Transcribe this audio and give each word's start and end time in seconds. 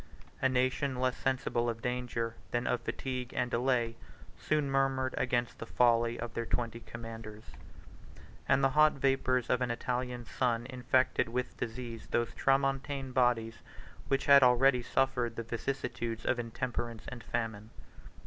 A 0.41 0.49
nation, 0.49 0.95
less 0.99 1.15
sensible 1.15 1.69
of 1.69 1.83
danger 1.83 2.33
than 2.49 2.65
of 2.65 2.81
fatigue 2.81 3.33
and 3.35 3.51
delay, 3.51 3.97
soon 4.35 4.67
murmured 4.67 5.13
against 5.15 5.59
the 5.59 5.67
folly 5.67 6.19
of 6.19 6.33
their 6.33 6.47
twenty 6.47 6.79
commanders; 6.79 7.43
and 8.49 8.63
the 8.63 8.71
hot 8.71 8.93
vapors 8.93 9.47
of 9.47 9.61
an 9.61 9.69
Italian 9.69 10.25
sun 10.25 10.65
infected 10.65 11.29
with 11.29 11.55
disease 11.55 12.07
those 12.09 12.33
tramontane 12.33 13.11
bodies 13.13 13.57
which 14.07 14.25
had 14.25 14.41
already 14.41 14.81
suffered 14.81 15.35
the 15.35 15.43
vicissitudes 15.43 16.25
of 16.25 16.39
intemperance 16.39 17.03
and 17.09 17.23
famine. 17.23 17.69